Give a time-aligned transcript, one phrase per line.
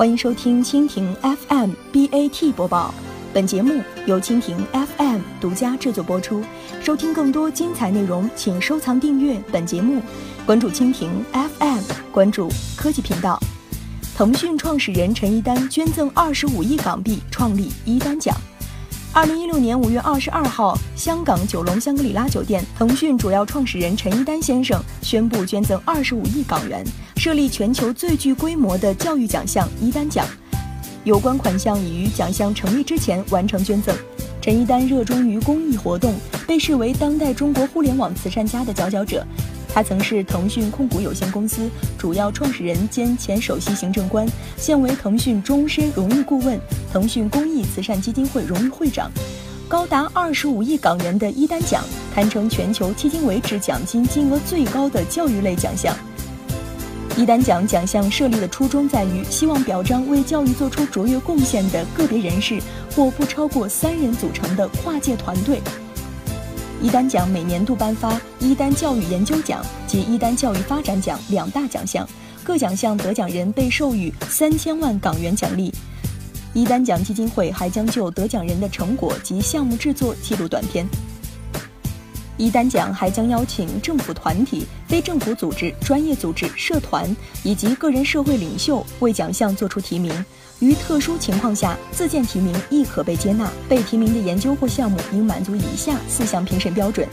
[0.00, 2.94] 欢迎收听蜻蜓 FM BAT 播报，
[3.34, 6.42] 本节目由蜻蜓 FM 独家制作播出。
[6.80, 10.00] 收听更多精彩内容，请收藏订阅本节目，
[10.46, 13.38] 关注蜻蜓 FM，关注科技频道。
[14.16, 18.34] 腾讯创始人陈一丹捐赠二十五亿港币创立一丹奖。
[19.12, 26.86] 二零一六年五月二十二号，香港九龙香格里拉酒店，腾讯主要创始人陈一丹先生宣布捐赠二十五亿港元，
[27.16, 30.24] 设立全球最具规模的教育奖项一丹奖。
[31.02, 33.92] 有关款项已于奖项成立之前完成捐赠。
[34.40, 36.14] 陈一丹热衷于公益活动，
[36.46, 39.26] 被视为当代中国互联网慈善家的佼佼者。
[39.72, 46.58] 他曾是腾讯控股有限公司主要创始人兼前首席行政官，现为腾讯终身荣誉顾问、
[46.92, 49.10] 腾讯公益慈善基金会荣誉会长。
[49.68, 55.94] 高达二十五亿港元的一丹奖，堪称全球迄今为止奖金金额最高的教育类奖项。
[57.16, 62.60] 一丹奖奖项设立的初衷在于，希望表彰为教育做出卓越贡献的个别人士
[62.96, 65.60] 或不超过三人组成的跨界团队。
[66.82, 72.08] 一丹奖每年度颁发一丹教育研究奖及一丹教育发展奖两大奖项，
[72.42, 75.70] 各奖项得奖人被授予三千万港元奖励。
[76.54, 80.86] 一丹奖基金会还将就得奖人的成果及项目制作记录短片。
[82.40, 90.10] 一丹奖还将邀请政府团体、非政府组织、专业组织、社团以及个人社会领袖为奖项作出提名。
[90.58, 93.52] 于特殊情况下，自荐提名亦可被接纳。
[93.68, 97.06] 被提名的研究或项目应满足以下四项评审标准：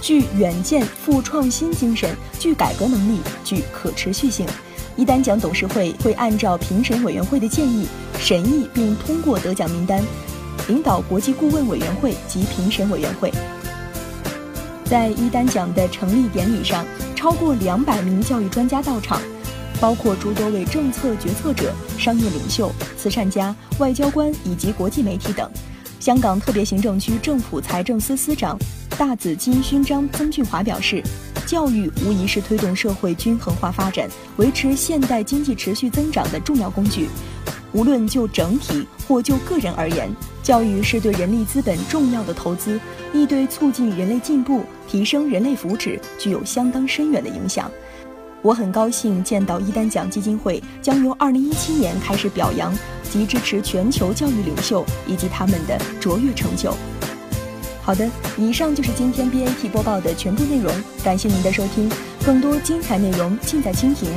[0.00, 4.46] 具远见、富创新精神、具改革能力、具可持续性。
[4.96, 7.86] 一丹奖董事会会按照评审委员会的建议
[8.18, 10.02] 审议并通过得奖名单，
[10.66, 13.30] 领导国际顾问委员会及评审委员会。
[14.88, 19.20] 在一单奖的成立典礼上，超过两百名教育专家到场。
[19.78, 25.50] 包括诸多位政策决策者、商业领袖、慈善家、外交官以及国际媒体等。
[26.00, 28.58] 香港特别行政区政府财政司司长、
[28.96, 31.02] 大紫金勋章曾俊华表示
[31.46, 37.08] ：“教育无疑是推动社会均衡化发展、维持现代经济持续增长的重要工具。
[37.72, 40.10] 无论就整体或就个人而言，
[40.42, 42.80] 教育是对人力资本重要的投资，
[43.12, 47.70] 亦对促进人类进步、提升人类福祉具有相当深远的影响。”
[48.42, 52.76] 我很高兴见到一丹奖基金会将由2017年开始表扬
[53.10, 56.72] 及支持全球教育领袖以及他们的卓越成就。
[57.86, 60.74] 好的，以上就是今天 BAT 播报的全部内容，
[61.04, 61.88] 感谢您的收听，
[62.24, 64.10] 更多精彩内容尽在蜻蜓。